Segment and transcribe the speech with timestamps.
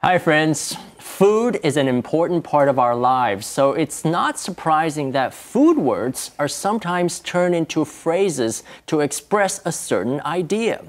[0.00, 0.76] Hi, friends.
[1.00, 6.30] Food is an important part of our lives, so it's not surprising that food words
[6.38, 10.84] are sometimes turned into phrases to express a certain idea.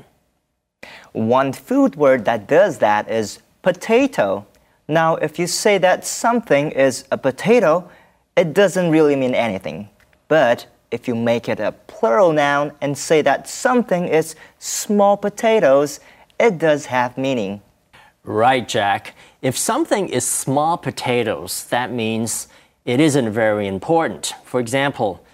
[1.12, 4.46] One food word that does that is potato.
[4.88, 7.90] Now, if you say that something is a potato,
[8.38, 9.90] it doesn't really mean anything.
[10.28, 16.00] But if you make it a plural noun and say that something is small potatoes,
[16.40, 17.64] it does have meaning.
[18.30, 19.16] Right, Jack.
[19.42, 22.48] If something is small potatoes, that means
[22.86, 24.36] it isn't very important.
[24.44, 25.26] For example,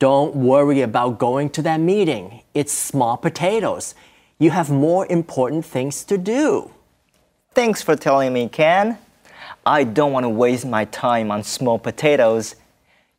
[0.00, 2.42] don't worry about going to that meeting.
[2.52, 3.94] It's small potatoes.
[4.40, 6.72] You have more important things to do.
[7.54, 8.98] Thanks for telling me, Ken.
[9.64, 12.56] I don't want to waste my time on small potatoes.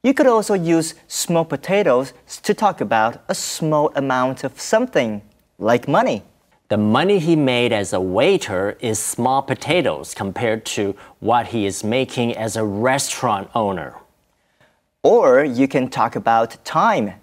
[0.04, 2.12] You could also use small potatoes
[2.44, 5.22] to talk about a small amount of something,
[5.58, 6.24] like money.
[6.72, 11.84] The money he made as a waiter is small potatoes compared to what he is
[11.84, 13.96] making as a restaurant owner.
[15.04, 17.16] Or you can talk about time.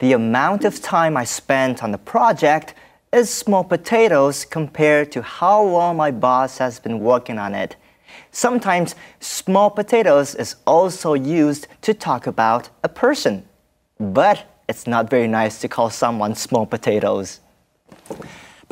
[0.00, 2.74] The amount of time I spent on the project
[3.12, 7.76] is small potatoes compared to how long my boss has been working on it.
[8.32, 13.48] Sometimes small potatoes is also used to talk about a person.
[14.00, 17.38] But it's not very nice to call someone small potatoes.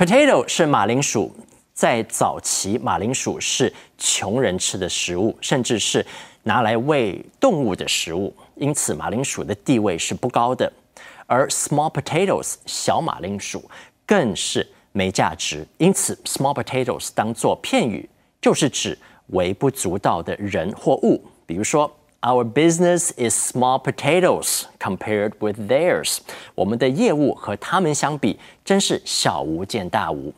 [0.03, 1.33] Potato 是马铃薯，
[1.72, 6.05] 在早期，马铃薯是穷人吃的食物，甚至是
[6.42, 10.72] 拿来喂动物的食物，因此马铃薯的地位是不高的。
[11.27, 13.62] 而 small potatoes 小马铃薯
[14.05, 21.25] 更是没价值，因此 small potatoes 当做片语，就是指微不足道的人或物。
[21.47, 21.89] 比如说
[22.22, 26.19] ，Our business is small potatoes compared with theirs。
[26.55, 30.33] 我们的业务和他们相比，真是小巫见大巫。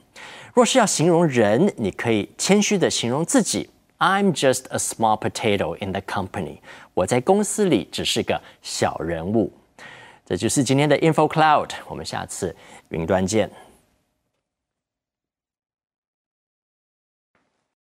[0.52, 3.68] 若是要形容人，你可以谦虚的形容自己
[3.98, 6.58] ：I'm just a small potato in the company。
[6.94, 9.52] 我在公司里只是个小人物。
[10.24, 12.54] 这就是今天的 Info Cloud，我们下次
[12.88, 13.50] 云端见。